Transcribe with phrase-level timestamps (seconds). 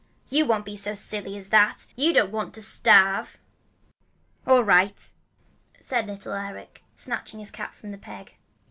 [0.25, 1.85] But you won't be so silly as that.
[1.95, 3.37] You don't want to starve."
[4.47, 4.99] "All right,"
[5.79, 8.35] said little Eric, snatching his cap from its peg.